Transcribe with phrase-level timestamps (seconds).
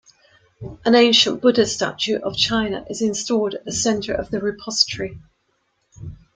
[0.83, 5.19] An ancient Buddha statue of China is installed at the centre of the repository.